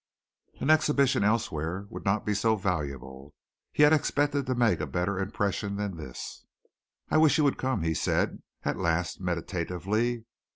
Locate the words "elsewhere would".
1.23-2.03